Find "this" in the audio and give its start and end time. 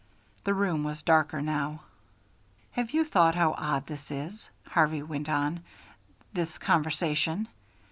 3.85-4.09, 6.33-6.57